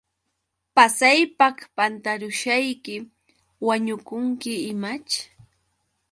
Pasaypaq 0.75 1.57
pantarusayki, 1.75 2.95
¿wañukunki 3.67 4.53
imaćh? 4.71 5.15